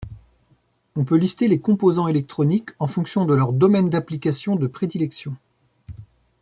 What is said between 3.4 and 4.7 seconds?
domaine d'application de